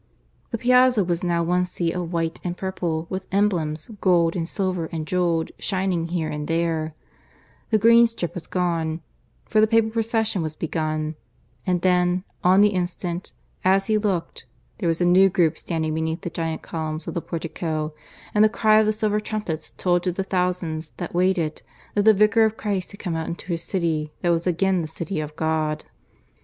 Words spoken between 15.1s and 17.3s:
group standing beneath the giant columns of the